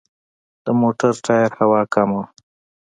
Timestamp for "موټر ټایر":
0.81-1.51